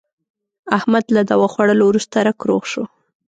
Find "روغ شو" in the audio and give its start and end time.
2.49-2.83